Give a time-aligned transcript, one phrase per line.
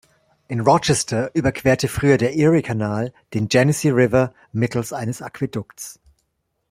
[0.47, 5.99] In Rochester überquerte früher der Eriekanal den Genesee River mittels eines Aquädukts.